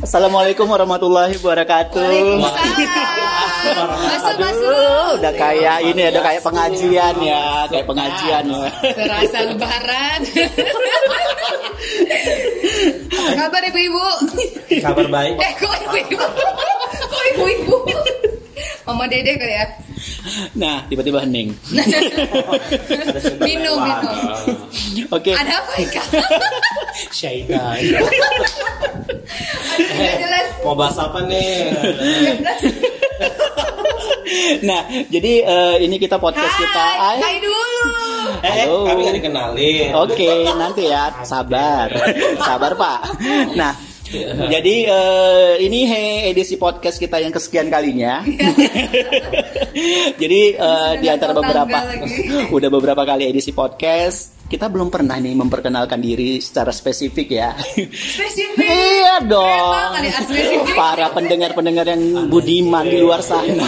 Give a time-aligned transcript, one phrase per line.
[0.00, 2.00] Assalamualaikum warahmatullahi wabarakatuh.
[2.00, 3.88] Waalaikumsalam.
[4.00, 4.64] Masuk, masuk.
[4.64, 8.64] Aduh, udah kayak ini, udah kayak pengajian ya, kayak pengajian ya.
[8.96, 10.20] Terasa lebaran.
[13.12, 14.06] Apa kabar ibu-ibu?
[14.80, 15.36] Kabar baik.
[15.36, 16.24] Eh, kok ibu-ibu?
[16.96, 17.76] Kok ibu-ibu?
[18.88, 19.68] Mama dede kali ya?
[20.56, 21.52] Nah, tiba-tiba hening.
[23.44, 24.16] Minum, minum.
[25.12, 25.36] Oke.
[25.36, 26.02] Ada apa Ika?
[27.12, 27.76] Syaida.
[29.88, 30.46] Jelas.
[30.64, 31.72] Mau bahas apa nih?
[34.62, 36.86] Nah, jadi eh, ini kita podcast kita.
[37.02, 37.60] Hai, hai dulu.
[38.40, 38.86] Eh, Halo.
[38.86, 39.90] kami nggak dikenalin.
[39.98, 41.90] Oke, nanti ya, sabar,
[42.38, 43.00] sabar Pak.
[43.58, 43.74] Nah,
[44.50, 46.04] jadi eh, ini he,
[46.34, 48.22] edisi podcast kita yang kesekian kalinya.
[50.22, 51.78] jadi eh, di antara beberapa,
[52.56, 57.54] udah beberapa kali edisi podcast, kita belum pernah nih memperkenalkan diri secara spesifik ya.
[57.86, 58.66] Spesifik.
[58.66, 59.94] iya dong.
[60.02, 60.74] ya, spesifik.
[60.74, 63.62] Para pendengar-pendengar yang budiman di luar sana.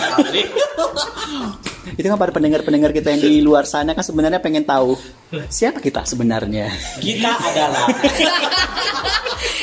[1.95, 4.99] Itu kan para pendengar-pendengar kita yang di luar sana kan sebenarnya pengen tahu
[5.47, 6.75] siapa kita sebenarnya.
[6.99, 7.87] Kita adalah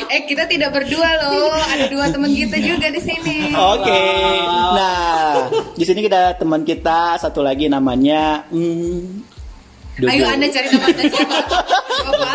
[0.09, 1.53] Eh, kita tidak berdua loh.
[1.53, 3.53] Ada dua teman kita juga di sini.
[3.53, 4.02] Oke.
[4.73, 9.28] Nah, di sini kita teman kita satu lagi namanya hmm,
[10.00, 10.16] Dodo.
[10.16, 11.38] Ayo Anda cari nama Anda siapa?
[12.08, 12.31] Apa?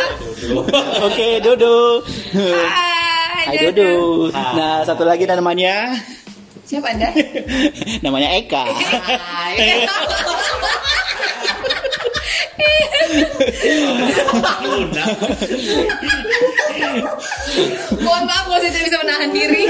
[1.09, 2.05] Oke, Dodo.
[2.37, 3.73] Hai, Hai Dodo.
[3.73, 4.37] Dodo.
[4.37, 4.53] Hai.
[4.61, 5.97] Nah, satu lagi namanya
[6.69, 7.09] Siapa Anda?
[8.05, 8.69] namanya Eka.
[8.69, 9.89] Hai.
[18.01, 19.65] Mohon maaf kalau saya tidak bisa menahan diri.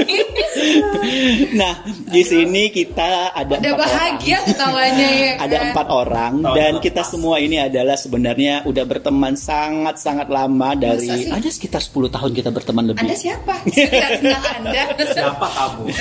[1.55, 4.47] Nah, di sini kita ada Udah bahagia orang.
[4.49, 5.31] ketawanya ya.
[5.39, 11.49] Ada empat orang dan kita semua ini adalah sebenarnya udah berteman sangat-sangat lama dari ada
[11.49, 13.03] sekitar 10 tahun kita berteman lebih.
[13.05, 13.53] Anda siapa?
[13.71, 14.19] Saya
[14.59, 14.83] Anda.
[15.11, 15.83] siapa kamu?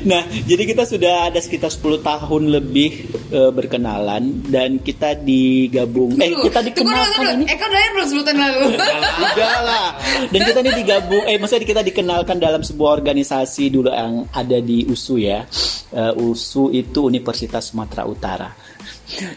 [0.00, 2.90] Nah, jadi kita sudah ada sekitar 10 tahun lebih
[3.30, 8.08] eh, berkenalan dan kita digabung eh kita tunggu dikenalkan dulu, ini Eka udah lahir belum
[8.08, 8.60] sebutan lalu?
[8.76, 9.69] Lah.
[10.32, 14.86] Dan kita ini digabung, eh maksudnya kita dikenalkan dalam sebuah organisasi dulu yang ada di
[14.86, 15.44] USU ya.
[15.90, 18.48] Eh, USU itu Universitas Sumatera Utara.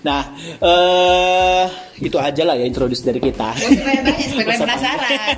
[0.06, 0.22] Nah,
[0.61, 1.66] eh
[2.03, 3.53] itu aja lah ya introduce dari kita.
[3.53, 5.19] Banyak-banyak supaya kalian penasaran.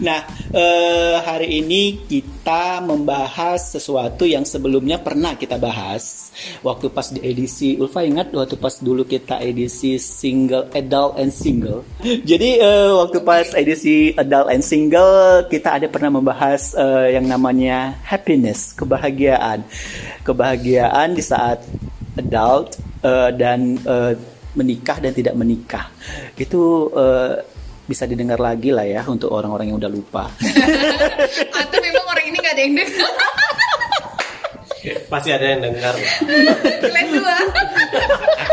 [0.00, 7.20] Nah, eh, hari ini kita membahas sesuatu yang sebelumnya pernah kita bahas waktu pas di
[7.20, 11.84] edisi Ulfa ingat waktu pas dulu kita edisi single adult and single.
[12.02, 18.00] Jadi eh, waktu pas edisi adult and single kita ada pernah membahas eh, yang namanya
[18.04, 19.64] happiness, kebahagiaan.
[20.24, 21.62] Kebahagiaan di saat
[22.16, 24.12] adult eh, dan eh,
[24.56, 25.92] menikah dan tidak menikah.
[26.36, 27.32] Itu eh,
[27.86, 30.26] bisa didengar lagi lah ya untuk orang-orang yang udah lupa.
[31.60, 33.12] Atau memang orang ini gak ada yang dengar.
[35.10, 36.14] Pasti ada yang dengar lah.
[36.82, 37.36] Kalian dua.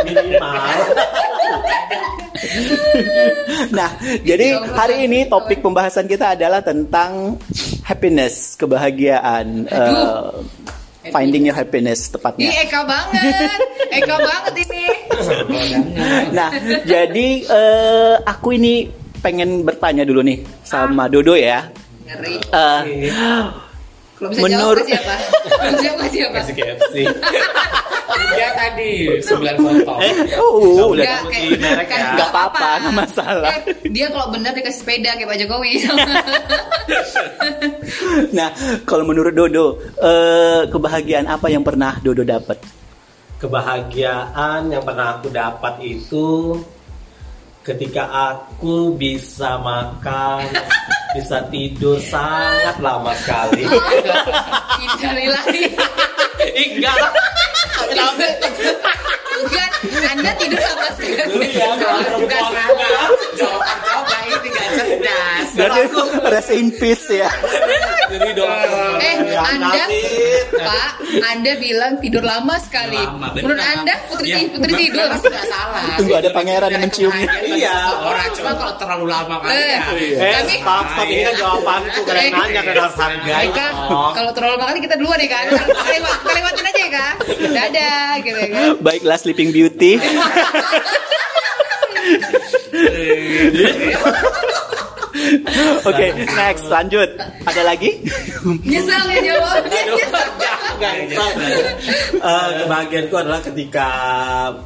[0.05, 0.77] Minimal.
[3.73, 3.89] Nah,
[4.21, 7.37] jadi hari ini topik pembahasan kita adalah tentang
[7.85, 9.65] happiness, kebahagiaan,
[11.11, 12.49] finding your happiness Ih, tepatnya.
[12.63, 13.59] Eka banget.
[13.91, 14.85] Eka banget ini.
[16.31, 16.49] Nah,
[16.87, 18.87] jadi eh, aku ini
[19.19, 21.67] pengen bertanya dulu nih sama Dodo ya.
[22.07, 22.35] Ngeri.
[22.39, 22.81] Eh,
[24.23, 25.15] Kalau bisa Menurut- jawab kasih apa?
[25.43, 26.33] Kalau jawab kasih apa?
[26.39, 26.95] Kasih KFC.
[28.33, 29.99] Dia tadi 9 potong.
[29.99, 31.91] Eh, oh, udah kayak- merek ya.
[31.91, 33.51] kayak Nggak apa-apa, nggak masalah.
[33.51, 35.71] Eh, Dia kalau benar dikasih sepeda kayak Pak Jokowi.
[38.31, 38.49] Nah,
[38.83, 39.65] kalau menurut Dodo,
[39.99, 42.57] eh, kebahagiaan apa yang pernah Dodo dapat?
[43.37, 46.57] Kebahagiaan yang pernah aku dapat itu
[47.59, 50.47] ketika aku bisa makan,
[51.13, 53.63] bisa tidur sangat lama sekali.
[54.81, 55.63] Innalillahi.
[56.53, 56.97] Enggak.
[59.43, 61.47] Bukan, Anda tidur sama sekali.
[61.51, 61.67] ya,
[62.15, 62.85] Bukan sama.
[63.33, 65.47] Jawaban kau baik tidak cerdas.
[65.53, 65.81] Berarti
[66.25, 67.29] rest in peace ya.
[68.05, 68.55] Jadi doa
[68.99, 69.85] Eh, yang Anda.
[70.53, 70.89] Pak,
[71.25, 72.95] Anda bilang tidur lama sekali.
[72.95, 73.43] Lama, benar.
[73.43, 75.09] Menurut Anda, putri, Ya, putri tidur.
[75.19, 75.83] tidak salah.
[75.95, 77.11] Tunggu, ada pangeran yang mencium.
[77.13, 77.75] Iya, Iya.
[78.01, 79.81] orang cuma kalau terlalu lama kali Eh, ya.
[80.15, 81.05] Eh, Kami- stop, stop.
[81.05, 81.99] Ini kan jawabanku.
[82.03, 82.31] Kalian Eh.
[82.31, 83.45] nanya kan harus hargai.
[83.45, 84.11] Eka, Oh.
[84.11, 85.43] kalau terlalu lama kali kita duluan ya kan.
[85.49, 87.13] Kita lewat- kita lewatin aja ya kak.
[87.43, 88.67] Dadah, gitu ya kan.
[88.79, 89.72] Baiklah Sleeping Beauty.
[95.85, 97.05] Oke, next lanjut.
[97.45, 98.01] Ada lagi?
[98.65, 99.81] Nyesel ya jawabnya.
[99.93, 101.29] Nyesel.
[102.17, 103.87] Eh, kebahagiaanku adalah ketika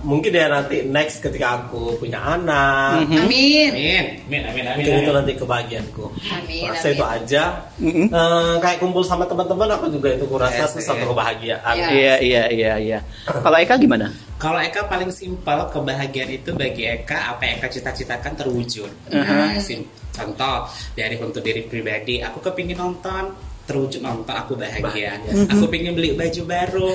[0.07, 3.04] mungkin ya nanti next ketika aku punya anak.
[3.12, 3.18] Mhm.
[3.27, 3.71] Amin.
[3.75, 4.06] Amin.
[4.24, 4.42] Amin.
[4.48, 4.63] Amin.
[4.71, 4.75] Amin.
[4.80, 6.06] Mungkin itu nanti kebahagiaanku.
[6.31, 6.95] Amin, Rasa amin.
[6.95, 7.44] itu aja.
[7.83, 8.06] Mhm.
[8.07, 11.75] Eh, kayak kumpul sama teman-teman aku juga itu kurasa Yes, itu satu kebahagiaan.
[11.75, 11.88] Iya.
[11.92, 13.00] Iya iya iya iya.
[13.27, 14.07] Kalau Eka gimana?
[14.38, 18.92] Kalau Eka paling simpel kebahagiaan itu bagi Eka apa yang Eka cita-citakan terwujud.
[19.10, 25.13] Nah, sim- Contoh dari untuk diri pribadi, aku kepingin nonton terwujud nonton aku bahagia.
[25.45, 26.92] Aku pengen beli baju baru,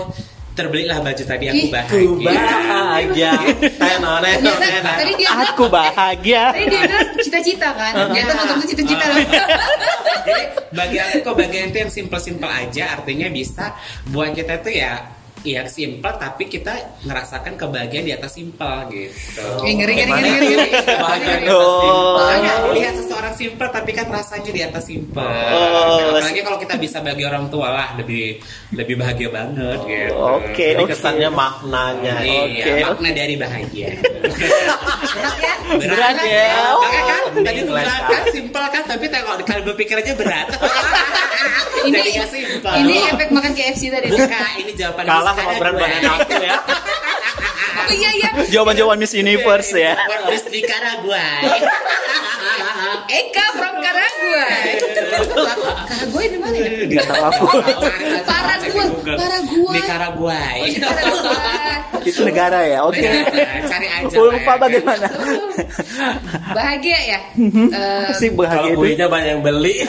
[0.53, 2.03] terbelilah baju tadi aku bahagia.
[2.03, 3.33] Ku bahagia.
[4.99, 6.45] Tadi dia Aku bahagia.
[6.51, 7.93] tadi dia bilang cita-cita kan.
[8.11, 9.19] Ternyata nonton itu cita-cita loh.
[10.23, 10.43] Jadi
[10.73, 13.71] bagi aku kebahagiaan itu yang simpel-simpel aja, artinya bisa
[14.11, 14.99] buat kita itu ya
[15.43, 16.71] Iya simpel tapi kita
[17.03, 19.43] ngerasakan kebahagiaan di atas simpel gitu.
[19.61, 21.59] Eh, ngeri, ngeri, ngeri, ngeri, kebahagiaan di Oh.
[21.59, 22.15] atas simpel?
[22.15, 25.27] Makanya lihat seseorang simpel tapi kan rasanya di atas simpel.
[25.27, 26.15] Oh.
[26.15, 28.39] Apalagi kalau kita bisa bagi orang tua lah lebih
[28.71, 30.15] lebih bahagia banget gitu.
[30.15, 30.91] Oke, Jadi oke.
[30.91, 32.15] kesannya maknanya.
[32.23, 33.89] Iya, Oke, makna dari bahagia.
[35.13, 35.55] Berat ya?
[35.75, 36.47] Berat ya.
[36.73, 37.83] Makanya kan tadi itu Berat.
[37.83, 40.47] berat kan simpel kan tapi kalau kalau berpikir aja berat.
[41.83, 41.99] Ini
[42.31, 42.73] simpel.
[42.79, 44.07] ini efek makan KFC tadi.
[44.15, 45.81] Kak, ini jawaban Kalah Miss sama berat gue.
[45.83, 46.57] badan aku ya.
[47.83, 48.29] Oh iya iya.
[48.47, 49.99] Jawaban-jawaban Miss Universe ya.
[50.07, 51.19] Buat Miss Nicaragua.
[53.11, 54.79] Eka from Paraguay.
[55.89, 56.69] Paraguay di mana ya?
[56.85, 57.47] Enggak tahu aku.
[58.23, 58.87] Paraguay.
[59.19, 59.75] Paraguay.
[59.75, 60.37] Nicaragua.
[60.39, 60.89] Oh, di.
[62.07, 62.79] Itu negara ya.
[62.87, 63.09] Oke.
[63.67, 64.15] Cari aja.
[64.15, 64.57] Ulfa ya.
[64.61, 65.09] bagaimana?
[66.55, 67.19] Bahagia ya?
[67.35, 68.79] Eh, Sih Kalau bahagia itu.
[68.79, 69.83] kuenya banyak yang beli.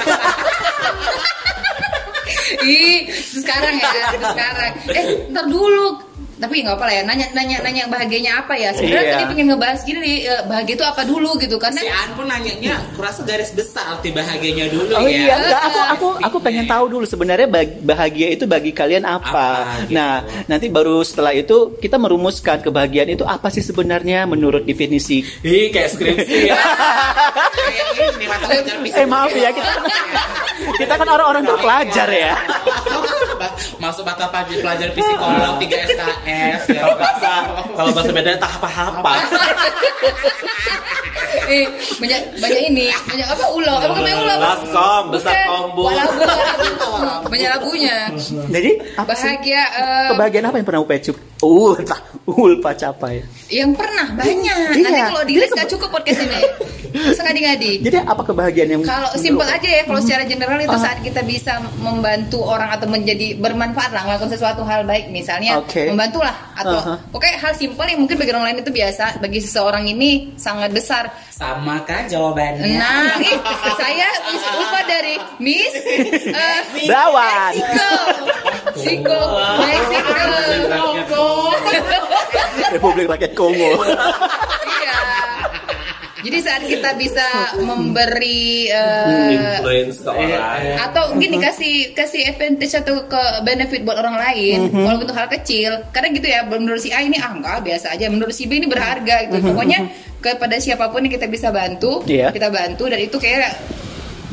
[2.66, 4.72] Ih, sekarang ya, itu sekarang.
[4.90, 5.88] Eh, ntar dulu.
[6.34, 8.76] Tapi nggak apa lah ya, nanya nanya nanya bahagianya apa ya?
[8.76, 9.16] Sebenarnya Iya.
[9.16, 12.26] tadi pengen ngebahas gini nih, eh, bahagia itu apa dulu gitu karena Si An pun
[12.28, 15.24] nanyanya, kurasa garis besar arti bahagianya dulu Oh ya.
[15.24, 17.48] iya, enggak, aku aku aku pengen tahu dulu sebenarnya
[17.80, 19.24] bahagia itu bagi kalian apa.
[19.24, 19.48] Apa,
[19.88, 19.96] gitu.
[19.96, 20.14] Nah,
[20.44, 25.24] nanti baru setelah itu kita merumuskan kebahagiaan itu apa sih sebenarnya menurut definisi.
[25.40, 26.60] Ih, kayak skripsi ya.
[27.64, 29.00] Kayak ini mata pelajaran fisika.
[29.00, 29.72] Eh maaf ya kita
[30.82, 32.34] kita kan orang-orang terpelajar ya.
[33.84, 36.62] Masuk mata pelajar pelajar psikolog 3 SKS.
[36.72, 36.82] ya.
[36.84, 37.32] Kalau bahasa
[37.76, 39.14] kalau bahasa bedanya tak apa-apa.
[41.50, 41.66] eh
[42.02, 44.36] banyak banyak ini, banyak apa ulo, apa namanya ulo?
[44.40, 45.84] Laskom, besar lagu.
[47.28, 47.98] banyak lagunya.
[48.50, 50.96] Jadi apa sih Bahagia eh, kebahagiaan apa yang pernah Upe
[51.44, 51.46] cup?
[51.46, 53.20] Ulpa, ulpa capai.
[53.52, 54.74] yang pernah banyak.
[54.74, 54.82] Iya.
[54.82, 56.40] Nanti kalau di list gak cukup podcast ini.
[56.94, 57.82] Sengadi-ngadi.
[57.82, 60.82] Jadi apa kebahagiaan yang Kalau simpel aja ya, kalau secara general itu Ah.
[60.82, 65.90] saat kita bisa membantu orang atau menjadi bermanfaat lah melakukan sesuatu hal baik, misalnya Oke.
[65.90, 66.94] membantu lah atau Aha.
[67.10, 71.10] pokoknya hal simpel yang mungkin bagi orang lain itu biasa, bagi seseorang ini sangat besar.
[71.34, 72.78] Sama kan jawabannya?
[72.78, 73.38] Nah, ih,
[73.74, 75.74] saya Miss Ulfa dari Miss
[76.30, 77.52] eh, Dawan.
[78.70, 79.18] Meksiko,
[79.66, 80.93] Meksiko.
[82.74, 83.70] Republik Rakyat Kongo.
[83.84, 85.00] Iya.
[86.24, 87.28] Jadi saat kita bisa
[87.60, 90.80] memberi eh, Influence ke orang.
[90.82, 94.84] atau mungkin dikasih kasih advantage atau ke benefit buat orang lain Mhm.
[94.84, 98.08] walaupun itu hal kecil karena gitu ya menurut si A ini ah enggak biasa aja
[98.08, 99.84] menurut si B ini berharga gitu pokoknya
[100.18, 102.08] kepada siapa pun yang kita bisa bantu Mhm.
[102.08, 102.28] Iya.
[102.32, 103.52] kita bantu dan itu kayak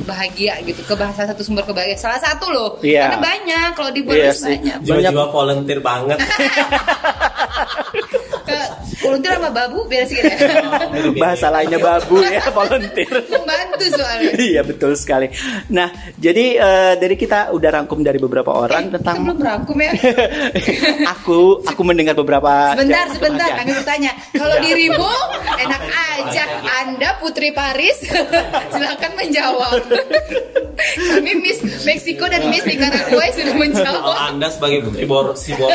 [0.01, 3.03] bahagia gitu ke bahasa satu sumber kebahagiaan salah satu loh Iya.
[3.05, 4.57] karena banyak kalau dibuat Iya sih.
[4.57, 6.19] banyak Jiwa-jiwa volunteer banget.
[8.45, 8.59] ke
[9.01, 10.35] volunteer sama babu beda sih ya
[11.23, 13.13] Bahasa lainnya babu ya, volunteer.
[13.29, 15.29] membantu soalnya Iya betul sekali.
[15.73, 19.93] Nah, jadi eh, dari kita udah rangkum dari beberapa orang kita tentang belum rangkum ya
[21.15, 23.49] aku aku mendengar beberapa Sebentar, sebentar.
[23.61, 25.13] Kami bertanya, kalau dirimu
[25.59, 26.45] enak aja.
[26.81, 28.01] Anda Putri Paris,
[28.73, 29.85] silakan menjawab.
[30.81, 34.17] Kami Miss Meksiko dan Miss Nicaragua sudah Kalau menjawab.
[34.33, 35.69] Anda sebagai putri bor si bor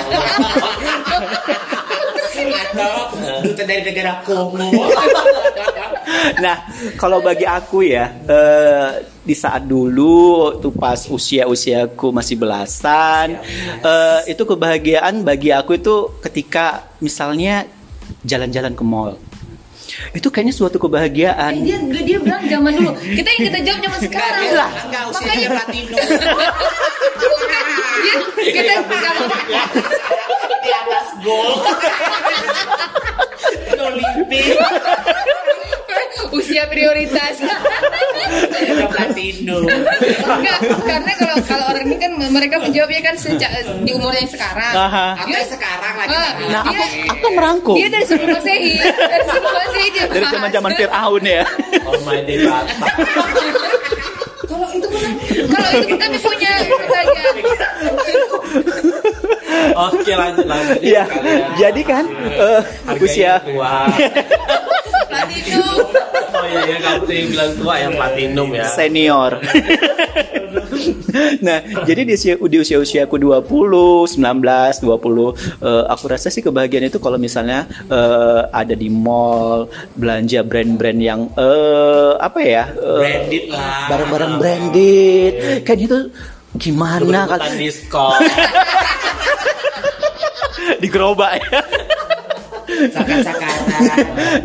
[2.55, 4.69] Atau duta dari negara Kongo.
[6.35, 8.89] Nah, kalau bagi aku ya, eh,
[9.25, 13.41] di saat dulu tuh pas usia-usiaku masih belasan,
[13.81, 17.65] eh, itu kebahagiaan bagi aku itu ketika misalnya
[18.25, 19.17] jalan-jalan ke mall.
[20.13, 21.51] Itu kayaknya suatu Eh, kebahagiaan.
[21.63, 22.91] dia dia bilang zaman dulu.
[22.99, 24.43] Kita yang kita jawab zaman sekarang.
[24.43, 24.69] Enggak, lah.
[24.85, 25.95] enggak usianya platino.
[27.15, 27.63] Bukan.
[27.95, 28.13] Dia,
[28.45, 29.25] kita kalau
[30.61, 31.51] Di atas gol.
[33.75, 34.45] Olimpik.
[36.33, 37.35] usia prioritas.
[38.25, 39.79] Udah.
[40.35, 44.73] Enggak, karena kalau kalau orang ini kan mereka menjawabnya kan sejak di umur yang sekarang.
[44.73, 45.07] Aha.
[45.23, 46.11] Yang sekarang lagi.
[46.11, 50.03] Ah, Nah, aku dia- aku kan merangkum Dia dari sebelum masehi, dari sebelum masehi dia
[50.05, 50.33] dari bahas.
[50.33, 51.43] zaman-zaman Fir'aun ya.
[51.83, 52.89] on my day Batak.
[54.45, 55.13] Kalau itu benar,
[55.51, 57.35] kalau itu kami punya kebahagiaan.
[59.75, 60.79] Oke lanjut lanjut.
[60.79, 61.03] Iya,
[61.55, 63.73] jadi kan eh, Harganya usia tua.
[65.05, 65.84] Platinum.
[66.35, 68.67] Oh iya ya kamu tadi bilang tua ya platinum ya.
[68.67, 69.39] senior.
[71.45, 73.47] nah, jadi di usia di usia usiaku 20,
[74.19, 80.43] 19, 20 eh, aku rasa sih kebahagiaan itu kalau misalnya eh, ada di mall belanja
[80.43, 82.63] brand-brand yang eh apa ya?
[82.75, 83.87] eh, Branded lah.
[83.91, 85.33] Barang-barang branded.
[85.63, 85.97] Kan itu
[86.59, 88.19] gimana kan diskon.
[90.81, 91.59] di gerobak ya.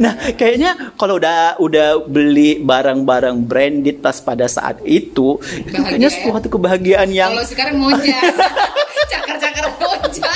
[0.02, 6.10] Nah, kayaknya kalau udah udah beli barang-barang branded pas pada saat itu, itu Bahagia kayaknya
[6.10, 6.18] ya?
[6.25, 8.18] suatu kebahagiaan yang Kalau sekarang monja.
[9.12, 10.30] Cakar-cakar monja.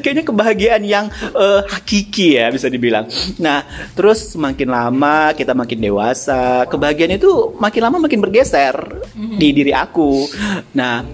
[0.00, 3.08] kayaknya kebahagiaan yang eh, hakiki ya bisa dibilang.
[3.40, 3.64] Nah,
[3.96, 8.76] terus semakin lama kita makin dewasa, kebahagiaan itu makin lama makin bergeser
[9.14, 10.28] di diri aku.
[10.76, 11.04] Nah,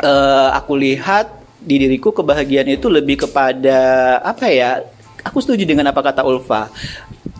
[0.00, 4.80] eh, aku lihat di diriku kebahagiaan itu lebih kepada apa ya?
[5.24, 6.68] Aku setuju dengan apa kata Ulfa.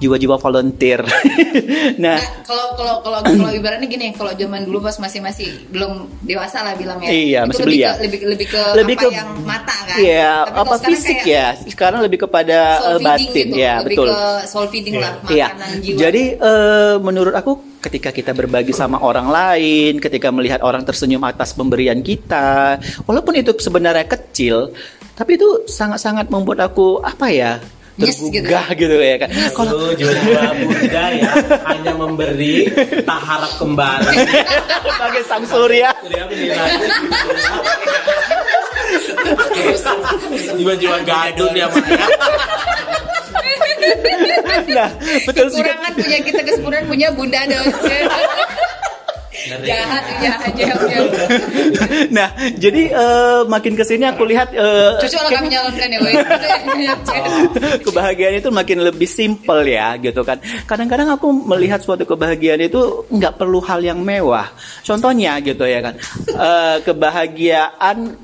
[0.00, 1.04] Jiwa-jiwa volunteer.
[2.00, 6.08] nah, Nah, kalau kalau kalau kalau ibaratnya gini, kalau zaman dulu pas masih masih belum
[6.24, 7.12] dewasa lah bilangnya.
[7.12, 7.88] Iya, itu masih lebih belia.
[7.88, 9.96] ke, lebih lebih ke lebih apa ke yang mata kan.
[10.00, 11.46] Iya, Tapi apa fisik kayak ya.
[11.68, 14.08] Sekarang lebih kepada soul eh, feeding batin gitu, ya, lebih betul.
[14.08, 15.46] ke soul feeding lah, Iya.
[15.52, 15.98] makanan jiwa.
[16.00, 21.52] Jadi eh, menurut aku ketika kita berbagi sama orang lain, ketika melihat orang tersenyum atas
[21.52, 24.72] pemberian kita, walaupun itu sebenarnya kecil,
[25.20, 27.60] tapi itu sangat-sangat membuat aku apa ya?
[28.00, 28.32] Yes, gitu.
[28.32, 29.28] tergugah gitu, ya kan.
[29.52, 31.32] Kalau Kalau jiwa-jiwa muda ya
[31.68, 32.64] hanya memberi
[33.04, 34.16] tak harap kembali.
[35.00, 35.90] sebagai sang surya
[40.56, 41.66] jiwa-jiwa gadun ya
[44.70, 44.88] nah,
[45.26, 45.64] betul sih.
[45.64, 47.98] kekurangan punya kita kesempurnaan punya bunda Doce.
[49.64, 50.78] Jahat jahat jahat.
[52.16, 52.28] Nah,
[52.58, 56.00] jadi eh, makin ke sini aku lihat eh, Cucu kalau kami nyalonkan ya,
[57.86, 60.42] kebahagiaan itu makin lebih simpel ya gitu kan.
[60.66, 64.50] Kadang-kadang aku melihat suatu kebahagiaan itu nggak perlu hal yang mewah.
[64.82, 65.94] Contohnya gitu ya kan
[66.30, 68.16] Eh, kebahagiaan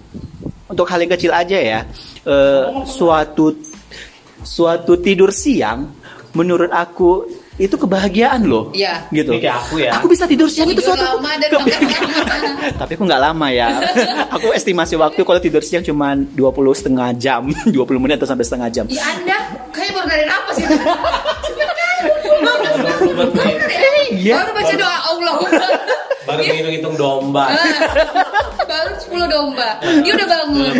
[0.66, 1.80] untuk hal yang kecil aja ya.
[2.26, 3.54] Eh, suatu
[4.46, 5.90] suatu tidur siang
[6.36, 9.08] menurut aku itu kebahagiaan loh Iya.
[9.10, 9.90] gitu Ini kayak aku ya.
[9.96, 11.64] aku bisa tidur siang itu Tidur suatu lama dan ke-
[12.80, 13.68] tapi aku nggak lama ya
[14.28, 16.36] aku estimasi waktu kalau tidur siang cuma 20
[16.74, 19.38] setengah jam 20 menit atau sampai setengah jam Ya Anda,
[19.70, 20.64] kayak baru apa sih?
[24.06, 24.34] Iya.
[24.42, 25.34] Baru baca doa Allah.
[26.26, 27.44] Baru ngitung-ngitung domba.
[28.66, 29.68] Baru 10 domba.
[30.02, 30.72] Dia udah bangun.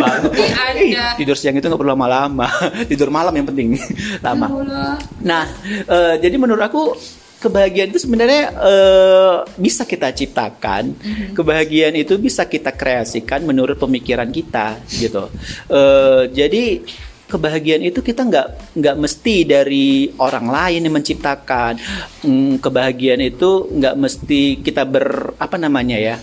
[1.15, 2.47] Tidur siang itu nggak perlu lama-lama
[2.89, 3.73] tidur malam yang penting
[4.25, 4.85] lama Ya
[5.23, 6.93] nah eh, jadi menurut aku
[7.37, 10.93] kebahagiaan itu sebenarnya eh, bisa kita ciptakan
[11.33, 15.29] kebahagiaan itu bisa kita kreasikan menurut pemikiran kita gitu
[15.67, 16.81] Eh, jadi
[17.27, 18.47] kebahagiaan itu kita nggak
[18.79, 21.75] nggak mesti dari orang lain yang menciptakan.
[22.23, 26.15] Hmm, kebahagiaan itu nggak mesti kita ber apa namanya ya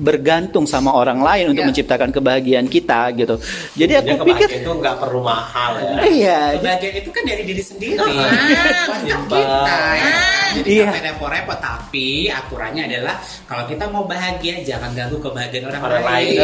[0.00, 1.68] bergantung sama orang lain untuk Ya.
[1.68, 3.36] menciptakan kebahagiaan kita gitu
[3.74, 5.92] jadi Jadi aku pikir kebahagiaan itu nggak perlu mahal ya.
[6.08, 8.00] iya Kebahagiaan itu kan dari diri sendiri.
[8.00, 9.36] Ah, simpel.
[9.36, 10.12] kita ya.
[10.50, 10.86] Jadi Iya.
[10.88, 11.58] nggak repot-repot.
[11.60, 13.14] Tapi aturannya adalah
[13.44, 16.40] kalau kita mau bahagia jangan ganggu kebahagiaan orang, Orang lain.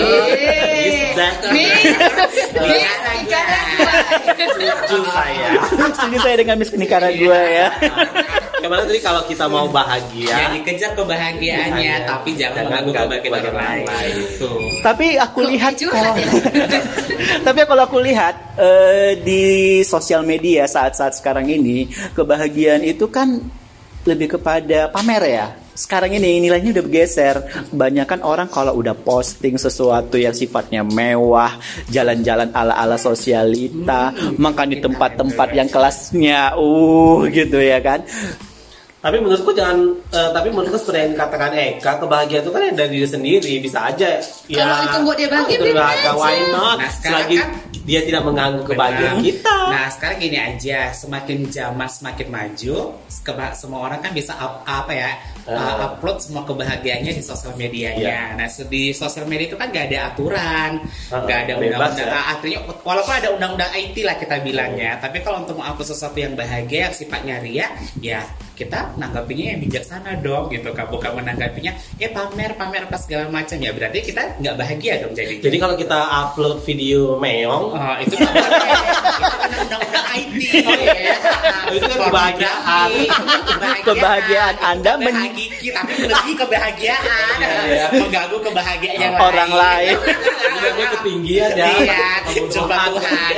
[4.57, 5.49] Lucu saya.
[5.91, 7.69] setuju saya dengan Miss Nicaragua ya
[8.67, 10.35] Gimana tadi kalau kita mau bahagia?
[10.35, 12.07] Jadi kejar kebahagiaannya, Iya.
[12.07, 14.15] tapi jangan Jangan mengganggu ganggu kebahagiaan orang lain.
[14.43, 14.59] Tuh.
[14.83, 16.29] tapi aku Kok lihat kalau ya?
[17.47, 19.43] tapi kalau aku lihat eh, di
[19.87, 23.39] sosial media saat-saat sekarang ini kebahagiaan itu kan
[24.07, 25.47] lebih kepada pamer ya
[25.77, 27.37] sekarang ini nilainya udah bergeser
[27.69, 31.53] kebanyakan orang kalau udah posting sesuatu yang sifatnya mewah
[31.93, 38.01] jalan-jalan ala-ala sosialita makan di tempat-tempat yang kelasnya uh gitu ya kan
[39.07, 39.79] Tapi menurutku jangan,
[40.11, 43.87] eh, tapi menurutku seperti yang dikatakan Eka, kebahagiaan itu kan ya dari diri sendiri, bisa
[43.87, 44.19] aja.
[44.51, 46.77] Ya, Kalau itu buat dia bahagia, itu biarin bahagia, why not?
[46.77, 47.53] Nah, sekarang Selagi kan-
[47.87, 49.27] dia tidak mengganggu kebahagiaan Benar.
[49.31, 49.57] kita.
[49.67, 52.77] Nah sekarang gini aja, semakin zaman semakin maju,
[53.55, 55.11] semua orang kan bisa up- apa ya,
[55.47, 55.55] Ah.
[55.55, 58.03] uh, upload semua kebahagiaannya di sosial medianya.
[58.03, 58.23] Iya.
[58.35, 61.95] Nah di sosial media itu kan gak ada aturan, Ah, gak ada undang-undang.
[61.95, 62.11] ya.
[62.11, 66.35] Ah, Artinya walaupun ada undang-undang IT lah kita bilangnya, tapi kalau untuk mengupload sesuatu yang
[66.35, 72.09] bahagia, yang sifatnya ria, ya kita nanggapinya yang bijaksana dong gitu kan bukan menanggapinya ya
[72.09, 75.99] pamer pamer apa segala macam ya berarti kita nggak bahagia dong jadi Jadi kalau kita
[76.01, 78.33] upload video meong, Oh, itu kan
[79.61, 80.41] undang-undang IT.
[80.65, 81.17] ya.
[81.69, 82.89] Itu kan kebahagiaan.
[83.83, 87.37] Kebahagiaan Anda men- menghakiki, tapi lebih kebahagiaan.
[87.69, 87.87] Iya.
[87.95, 89.97] Mengganggu kebahagiaan yang Orang lain.
[90.57, 91.69] Bilangnya ketinggian ya.
[91.77, 92.07] Iya,
[92.49, 92.77] coba.
[92.89, 93.33] Tuhan.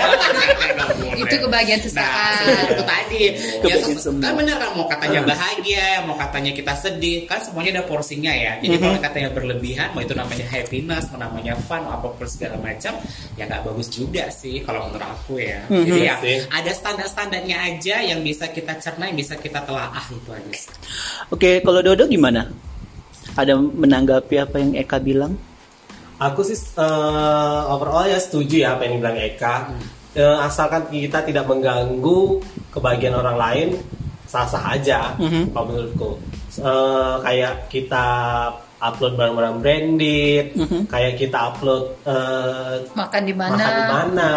[1.18, 2.70] Itu kebahagiaan Nah, sesaat.
[2.70, 3.22] itu tadi.
[3.64, 3.74] Ya,
[4.22, 8.60] kan bener kan mau katanya bahagia, mau katanya kita sedih, kan semuanya ada porsinya ya.
[8.60, 8.82] Jadi Mhm.
[8.84, 12.92] kalau katanya berlebihan, mau itu namanya happiness, mau namanya fun, mau apa pun segala macam,
[13.34, 15.64] ya nggak bagus juga sih kalau menurut aku ya.
[15.66, 15.84] Mhm.
[15.88, 16.38] Jadi ya Sih.
[16.52, 20.52] ada standar-standarnya aja yang bisa kita cerna, yang bisa kita telaah itu aja.
[20.52, 20.70] sih.
[21.32, 22.46] Oke, kalau Dodo gimana?
[23.34, 25.38] Ada menanggapi apa yang Eka bilang?
[26.18, 29.54] Aku sih eh, overall ya setuju ya apa yang dibilang Eka.
[30.18, 32.42] Eh, asalkan kita tidak mengganggu
[32.74, 33.68] kebahagiaan orang lain,
[34.28, 35.16] sah-sah aja.
[35.16, 35.56] Mhm.
[35.56, 36.10] Kalau menurutku,
[36.58, 38.06] Eh, kayak kita
[38.78, 40.80] upload barang-barang branded, Mhm.
[40.86, 43.54] kayak kita upload eh, Makan di mana?
[43.54, 44.30] makan di mana,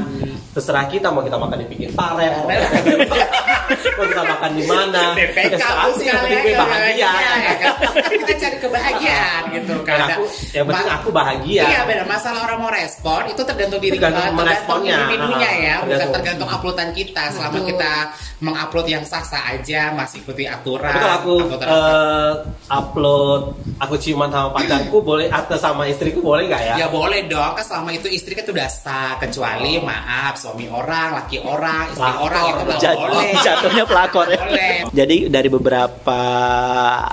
[0.00, 0.34] Mhm.
[0.50, 5.86] terserah kita mau kita makan di pinggir paret, mau mau kita makan di mana, terserah
[5.94, 7.10] sih yang penting gue bahagia.
[7.10, 7.74] ya kan?
[8.10, 9.98] kita cari kebahagiaan gitu kan.
[10.08, 11.62] Aku, yang penting aku bahagia.
[11.64, 14.96] Iya benar masalah orang mau respon itu tergantung diri Tergantung tergantung meresponnya.
[15.00, 16.14] individunya ya, bukan Tergantung.
[16.14, 17.24] tergantung uploadan kita.
[17.30, 17.68] Selama Betul.
[17.68, 17.92] kita
[18.40, 20.88] mengupload yang sah-sah aja, masih ikuti aturan.
[20.88, 22.32] Tapi kalau aku upload- eh,
[22.70, 23.42] upload
[23.80, 26.74] aku ciuman sama pacarku boleh atau sama istriku boleh nggak ya?
[26.76, 31.40] Ya boleh dong, kan selama itu istri kan udah sah Kecuali maaf, suami orang, laki
[31.40, 32.24] orang, istri Pelakor.
[32.26, 34.38] orang itu nggak Jat- boleh jatuhnya pelakor ya.
[34.38, 36.20] Boleh Jadi dari beberapa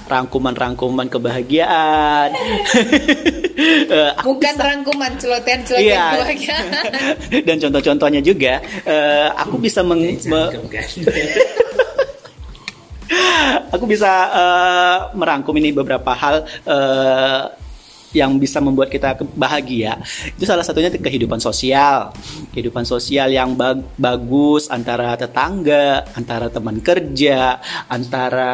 [0.05, 2.29] rangkuman-rangkuman kebahagiaan.
[4.27, 6.05] Bukan rangkuman celotehan-celotehan Iya.
[6.13, 6.65] kebahagiaan.
[7.47, 10.51] Dan contoh-contohnya juga, eh, aku bisa meng- me-?
[13.73, 17.43] Aku bisa eh, merangkum ini beberapa hal eh,
[18.15, 19.99] yang bisa membuat kita bahagia.
[20.33, 22.15] Itu salah satunya kehidupan sosial,
[22.55, 27.59] kehidupan sosial yang bag- bagus antara tetangga, antara teman kerja,
[27.91, 28.53] antara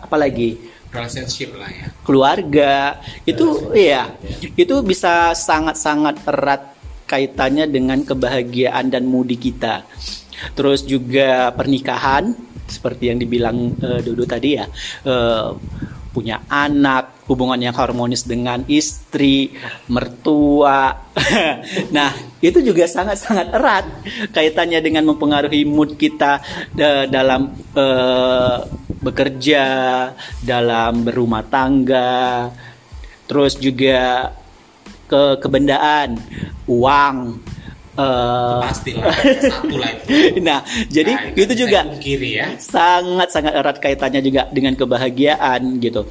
[0.00, 0.56] apa lagi?
[0.94, 1.86] Relationship lah ya.
[2.06, 3.02] Keluarga.
[3.26, 4.14] Itu iya.
[4.54, 6.62] Itu bisa sangat-sangat erat
[7.04, 9.84] kaitannya dengan kebahagiaan dan moodi kita.
[10.54, 14.66] Terus juga pernikahan seperti yang dibilang eh, Dodo tadi ya
[15.04, 15.48] eh,
[16.14, 19.50] punya anak hubungan yang harmonis dengan istri
[19.90, 20.94] mertua.
[21.96, 23.86] Nah itu juga sangat-sangat erat
[24.30, 26.38] kaitannya dengan mempengaruhi mood kita
[26.78, 28.58] eh, dalam eh,
[29.04, 29.64] bekerja
[30.40, 32.48] dalam berumah tangga
[33.28, 34.32] terus juga
[35.04, 36.16] ke kebendaan
[36.68, 37.16] uang
[37.94, 40.40] eh, Pastilah Satu lah itu.
[40.46, 42.46] Nah jadi Nah, itu juga dipungkiri ya.
[42.58, 46.02] sangat sangat erat kaitannya juga dengan kebahagiaan gitu.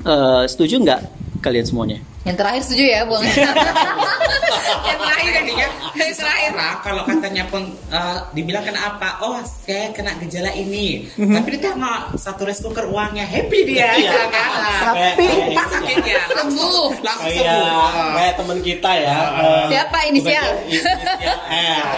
[0.00, 1.00] Eh, setuju nggak
[1.40, 1.98] kalian semuanya.
[2.20, 3.24] Yang terakhir setuju ya, Bang.
[4.86, 6.50] yang terakhir intinya yang terakhir.
[6.52, 11.08] Lah kalau katanya peng, eh, dibilang kena apa oh saya kena gejala ini.
[11.10, 13.24] Tapi dia nggak satu rice cooker uangnya.
[13.24, 14.12] Happy dia Iya.
[14.12, 14.50] ya kan?
[14.92, 16.88] Tapi- lupa sakitnya langsung Sembuh.
[17.00, 18.12] langsung kayak sembuh.
[18.12, 19.18] kayak teman kita ya.
[19.34, 20.46] eh, Siapa inisial?
[20.60, 21.38] inisial
[21.80, 21.88] R.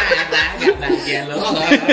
[0.60, 1.40] nggak bahagia loh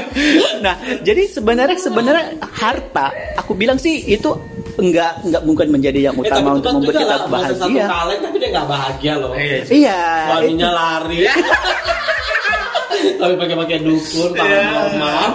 [0.65, 4.29] nah jadi sebenarnya sebenarnya harta aku bilang sih itu
[4.77, 7.65] enggak enggak mungkin menjadi yang Eh, utama tapi untuk tetap membuat kita lah, emasnya satu
[7.65, 9.31] bahagia kaleng tapi dia nggak bahagia loh.
[9.33, 9.57] Iya.
[9.67, 11.19] iya Suaminya lari.
[12.97, 14.61] Tapi pakai-pakai dukun, Iya.
[14.65, 15.29] paman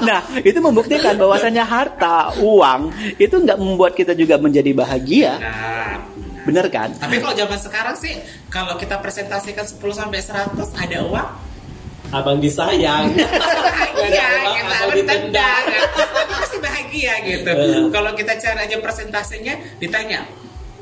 [0.00, 2.80] nah itu membuktikan bahwasannya harta uang
[3.14, 6.00] itu enggak membuat kita juga menjadi bahagia Nah,
[6.44, 8.16] bener kan Tapi kalau zaman sekarang sih
[8.58, 11.30] kalau kita presentasikan 10 sampai 100 ada uang
[12.08, 13.12] Abang disayang.
[13.98, 15.64] Iya, kita abang ditendang.
[16.40, 17.78] Pasti bahagia gitu Iya.
[17.90, 20.24] Kalau kita cari aja presentasinya Ditanya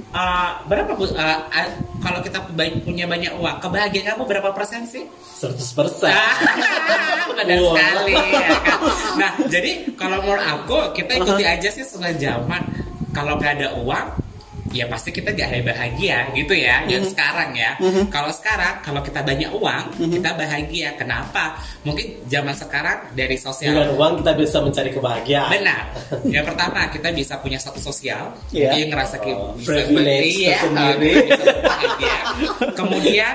[0.07, 1.19] "Eh, berapa bu eh,
[1.51, 5.03] eh, kalau kita baik- punya banyak uang kebahagiaan kamu berapa persen sih
[5.35, 6.09] 100 persen.
[6.09, 6.37] Ah,
[7.35, 7.75] Benar Wah.
[7.75, 8.79] sekali ya kan?
[9.19, 12.63] Nah jadi kalau menurut aku kita ikuti aja sih sesuai zaman
[13.11, 14.07] Kalau nggak ada uang
[14.77, 17.75] ya pasti kita gak bahagia gitu ya yang sekarang ya
[18.13, 23.91] kalau sekarang kalau kita banyak uang kita bahagia kenapa mungkin zaman sekarang dari sosial Dengan
[23.97, 25.51] uang kita bisa mencari kebahagiaan.
[25.55, 25.83] Benar.
[26.35, 28.75] Yang pertama kita bisa punya satu sosial, Iya.
[28.83, 32.17] yang ngerasa kita Oh, bisa bisa bahagia.
[32.75, 33.35] Kemudian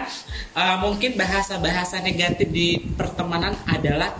[0.55, 4.11] uh, mungkin bahasa-bahasa negatif di pertemanan adalah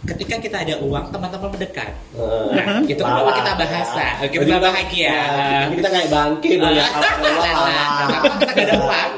[0.00, 1.92] ketika kita ada uang teman-teman mendekat.
[2.16, 5.12] Eh, Nah, itu kan bawa kita bahasa, kita Jadi bahagia.
[5.36, 6.86] nah, Kita kayak bangke dong ya.
[6.88, 9.10] Nah, kalau kita gak ada uang,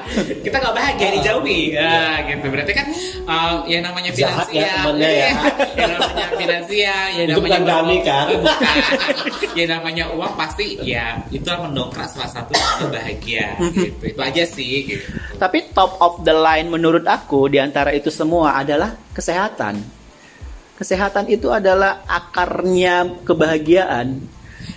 [0.43, 1.61] kita gak bahagia dijauhi.
[1.71, 2.47] Ya, gitu.
[2.51, 2.87] Berarti kan
[3.27, 5.31] um, yang namanya Jahat ya finansial, temennya ya.
[5.79, 8.27] yang namanya finansial, yang Itu namanya bukan kami, kan?
[8.43, 8.75] Bukan.
[9.59, 13.47] yang namanya uang pasti ya itu mendongkrak salah satu yang bahagia.
[13.71, 14.03] Gitu.
[14.03, 14.75] Itu aja sih.
[14.91, 15.07] Gitu.
[15.39, 20.02] Tapi top of the line menurut aku di antara itu semua adalah kesehatan.
[20.83, 24.19] Kesehatan itu adalah akarnya kebahagiaan.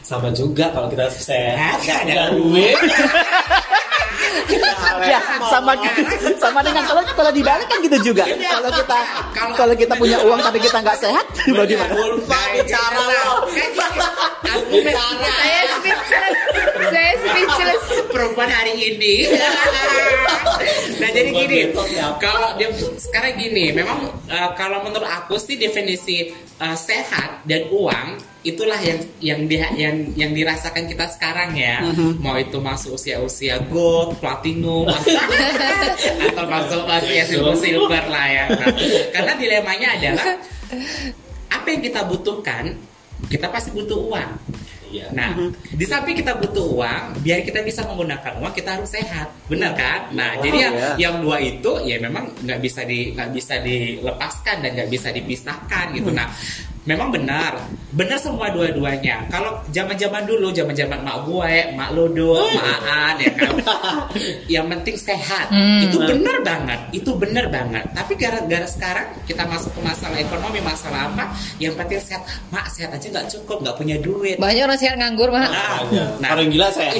[0.05, 2.77] Sama juga kalau kita sehat, Gak ada nggak duit.
[5.05, 5.19] ya
[5.49, 5.71] sama
[6.43, 8.23] sama dengan kalau kalau dibalik kan gitu juga.
[8.27, 8.97] Kalau kita
[9.55, 11.93] kalau kita punya uang tapi kita nggak sehat, bagaimana?
[12.25, 13.47] Bicara lo.
[14.45, 15.27] Aku bicara.
[15.27, 16.37] Saya speechless.
[16.91, 17.81] Saya speechless.
[18.13, 19.27] perempuan hari ini.
[21.01, 21.59] nah jadi gini,
[22.21, 26.31] kalau dia sekarang gini, memang uh, kalau menurut aku sih definisi
[26.63, 31.81] uh, sehat dan uang itulah yang yang di, yang yang dirasakan kita sekarang ya.
[32.21, 34.85] Mau itu masuk usia-usia gold, platinum,
[36.29, 38.45] atau masuk usia silver silver lah ya.
[38.53, 38.67] Nah,
[39.09, 40.29] karena dilemanya adalah
[41.49, 42.77] apa yang kita butuhkan,
[43.33, 44.31] kita pasti butuh uang.
[44.85, 45.11] Iya.
[45.11, 49.75] Nah, di samping kita butuh uang, biar kita bisa menggunakan uang, kita harus sehat, benar
[49.75, 50.13] kan?
[50.15, 50.91] Nah, jadi yang ya.
[51.09, 55.91] yang dua itu ya memang nggak bisa di nggak bisa dilepaskan dan nggak bisa dipisahkan
[55.97, 56.13] gitu.
[56.13, 56.29] Nah,
[56.85, 57.57] memang benar,
[57.97, 59.25] benar semua dua-duanya.
[59.33, 63.53] Kalau zaman-zaman dulu, zaman-zaman mak gue, mak lodo, mak aan, ya kan,
[64.53, 65.49] yang penting sehat,
[65.81, 67.83] itu benar banget, itu benar banget.
[67.91, 72.21] Tapi gara-gara sekarang kita masuk ke masalah ekonomi, masalah apa, yang penting sehat,
[72.53, 74.37] mak sehat aja nggak cukup, nggak punya duit.
[74.37, 75.49] Banyak orang sehat nganggur, Mak.
[76.21, 76.93] Nah, Kalau yang gila sehat.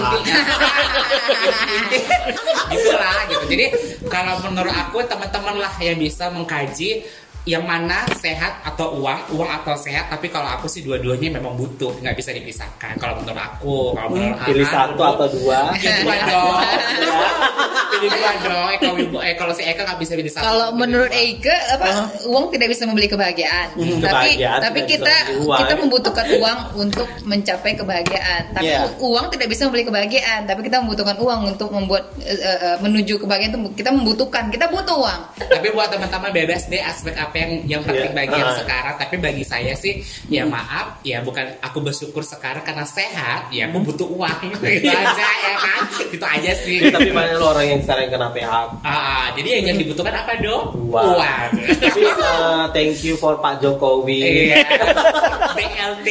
[2.73, 3.65] gitulah gitu jadi
[4.09, 7.05] kalau menurut aku teman-teman lah yang bisa mengkaji
[7.45, 11.93] yang mana sehat atau uang uang atau sehat tapi kalau aku sih dua-duanya memang butuh
[11.95, 15.59] nggak bisa dipisahkan kalau menurut aku kalau menurut Pilih Ana, satu menurut- atau dua.
[15.71, 16.57] pilih dua dong
[17.91, 20.67] pilih dua dong eh kalau ibu eh kalau si Eka nggak bisa pilih satu Kalau
[20.67, 21.21] pilih menurut dua.
[21.21, 21.87] Eike apa
[22.25, 23.67] uang tidak bisa membeli kebahagiaan.
[23.71, 28.41] tapi kebahagiaan tapi tidak kita kita membutuhkan uang untuk mencapai kebahagiaan.
[28.51, 28.89] Tapi Iya.
[28.97, 33.51] uang tidak bisa membeli kebahagiaan, tapi kita membutuhkan uang untuk membuat eh, eh, menuju kebahagiaan
[33.51, 34.49] itu kita membutuhkan.
[34.49, 35.21] Kita butuh uang.
[35.45, 38.17] tapi buat teman-teman bebas deh aspek apa yang yang penting Iya.
[38.17, 38.57] bagi yang Ah.
[38.57, 43.65] sekarang tapi bagi saya sih ya maaf ya bukan aku bersyukur sekarang karena sehat ya
[43.65, 43.75] Hmm.
[43.75, 47.79] aku butuh uang gitu aja ya kan itu aja sih Tapi banyak loh orang yang
[47.81, 48.69] sekarang kena PHK.
[48.81, 51.05] Ah, jadi yang, yang dibutuhkan apa dong Uang.
[51.13, 54.21] uang Tapi eh, thank you for Pak Jokowi.
[54.51, 54.63] Iya.
[55.55, 56.07] BLT,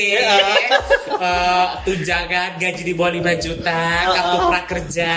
[1.14, 5.14] eh, tunjangan gaji di bawah 5 juta, kartu prakerja,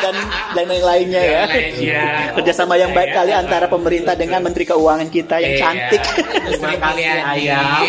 [0.00, 0.14] dan
[0.52, 1.42] dan yang lainnya ya.
[1.46, 2.04] Lainnya.
[2.32, 3.16] Kerjasama yang baik Iya.
[3.16, 5.60] kali antara pemerintah dengan Menteri Keuangan kita yang Iya.
[5.60, 6.02] cantik.
[6.46, 7.04] Terima kasih.
[7.22, 7.82] Ayam.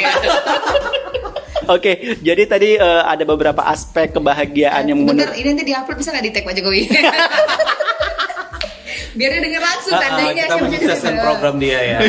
[1.67, 1.91] Oke,
[2.23, 6.23] jadi tadi eh, ada beberapa aspek kebahagiaan yang Bener, menurut ini nanti diupload bisa nggak
[6.23, 6.81] di tag Pak Jokowi?
[9.17, 11.99] Biar dia denger langsung ah, tandanya kita menyukseskan program dia ya.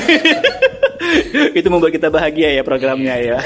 [1.57, 3.39] itu membuat kita bahagia ya programnya ya.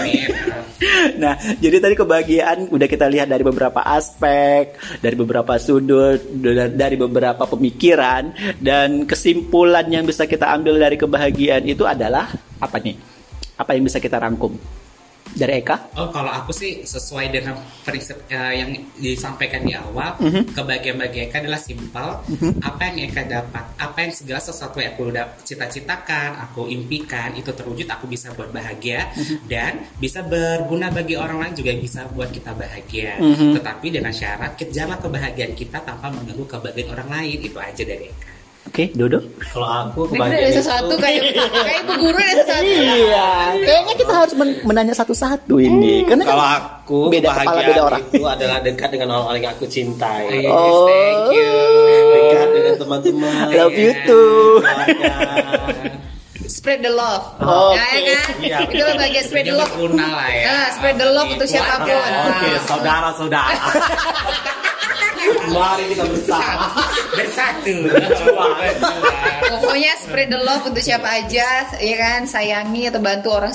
[1.18, 6.96] Nah, jadi tadi kebahagiaan udah kita lihat dari beberapa aspek, dari beberapa sudut, da- dari
[6.98, 12.96] beberapa pemikiran dan kesimpulan yang bisa kita ambil dari kebahagiaan itu adalah apa nih?
[13.56, 14.81] Apa yang bisa kita rangkum?
[15.32, 15.96] Dari Eka?
[15.96, 20.52] Oh, kalau aku sih sesuai dengan prinsip eh, yang disampaikan di awal, Mhm.
[20.52, 22.20] kebahagiaan bagi Eka adalah simpel.
[22.60, 27.48] Apa yang Eka dapat, apa yang segala sesuatu yang aku udah cita-citakan, aku impikan, itu
[27.48, 29.36] terwujud, aku bisa buat bahagia Mhm.
[29.48, 33.16] dan bisa berguna bagi orang lain juga bisa buat kita bahagia.
[33.16, 33.56] Mhm.
[33.56, 37.38] Tetapi dengan syarat kejarlah kebahagiaan kita tanpa mengganggu kebahagiaan orang lain.
[37.40, 38.31] Itu aja dari Eka.
[38.72, 39.20] Oke, Dodo?
[39.52, 42.64] Kalau aku Ini ada kebahagiaan sesuatu itu kayak kayak ibu guru ada sesuatu.
[42.64, 43.28] Iya,
[43.60, 46.08] kayaknya kita harus men- menanya satu-satu ini.
[46.08, 48.00] Karena kan kalau aku beda kepala beda orang.
[48.08, 50.48] itu adalah dekat dengan orang-orang yang aku cintai.
[50.48, 50.88] Oh.
[50.88, 51.52] thank you.
[52.16, 53.44] Dekat dengan teman-teman.
[53.52, 54.64] Love you too.
[56.48, 57.28] Spread the love.
[57.44, 58.34] Oh, Ya, ya kan?
[58.40, 58.58] Iya.
[58.72, 59.72] Itu bagian spread the love.
[59.92, 60.44] lah ya.
[60.48, 61.92] Ah, spread the love untuk siapa pun.
[61.92, 62.24] Keluarga.
[62.24, 63.52] Oke, saudara-saudara.
[65.52, 66.72] Mari kita bersama.
[67.18, 67.74] bersatu.
[69.52, 72.26] Pokoknya spread the love untuk siapa aja, ya kan?
[72.26, 73.52] Sayangi atau bantu orang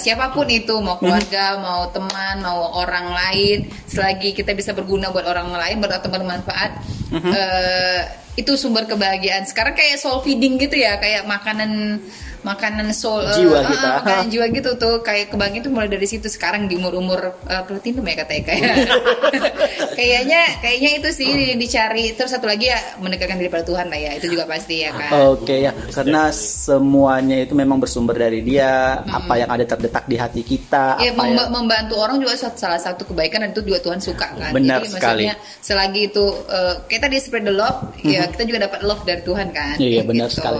[0.00, 3.68] siapa pun itu, mau keluarga, mau teman, mau orang lain.
[3.86, 6.70] Selagi kita bisa berguna buat orang lain, buat teman bermanfaat,
[7.12, 8.00] eh,
[8.36, 9.48] itu sumber kebahagiaan.
[9.48, 12.02] Sekarang kayak soul feeding gitu ya, kayak makanan
[12.46, 13.88] makanan soul eh, Jiwa ah, kita.
[14.00, 17.20] makanan jiwa gitu tuh kayak kebahagiaan itu mulai dari situ sekarang di umur umur
[17.66, 18.72] platinum ya kata Eka ya.
[19.92, 24.10] kayaknya kayaknya itu sih dicari terus satu lagi ya mendekatkan diri pada Tuhan lah ya
[24.14, 29.00] itu juga pasti ya kan Oke ya, karena semuanya itu memang bersumber dari dia.
[29.02, 32.76] Apa yang ada terdetak di hati kita, Ya, apa memba- yang membantu orang juga salah
[32.76, 34.50] satu kebaikan dan itu juga Tuhan suka kan.
[34.52, 35.24] Benar Jadi sekali.
[35.24, 39.22] maksudnya selagi itu eh, kita di spread the love, ya kita juga dapat love dari
[39.24, 39.74] Tuhan kan.
[39.76, 40.36] Iya Kayak benar gitu.
[40.38, 40.58] sekali.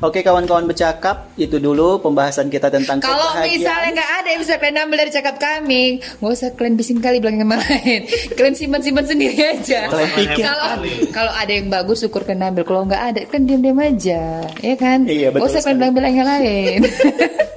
[0.00, 4.78] Oke kawan-kawan bercakap itu dulu pembahasan kita tentang Kalau misalnya nggak ada yang bisa kalian
[4.86, 8.00] ambil dari cakap kami, nggak usah kalian bising kali bilang yang lain.
[8.36, 9.88] Kalian simpan-simpan sendiri aja.
[9.88, 10.44] Kalian pikir.
[10.44, 10.70] Kalau
[11.10, 12.62] kalau ada yang bagus syukur kalian ambil.
[12.62, 15.08] Kalau nggak ada kan diam-diam aja, ya kan?
[15.08, 16.80] Iya, betul usah kalian bilang-bilang yang lain.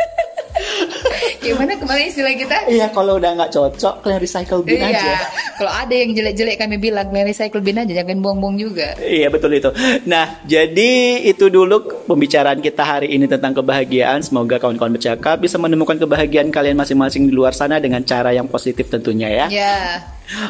[1.39, 2.57] Gimana kemarin istilah kita?
[2.67, 4.91] Iya kalau udah nggak cocok kalian recycle bin iya.
[4.91, 5.13] aja.
[5.59, 8.95] Kalau ada yang jelek-jelek kami bilang, kalian recycle bin aja, jangan buang-buang juga.
[8.99, 9.71] Iya betul itu.
[10.07, 14.19] Nah jadi itu dulu pembicaraan kita hari ini tentang kebahagiaan.
[14.23, 18.91] Semoga kawan-kawan bercakap bisa menemukan kebahagiaan kalian masing-masing di luar sana dengan cara yang positif
[18.91, 19.45] tentunya ya.
[19.47, 19.77] Ya.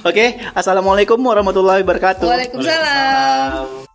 [0.03, 2.27] Oke, assalamualaikum warahmatullahi wabarakatuh.
[2.27, 3.88] Waalaikumsalam.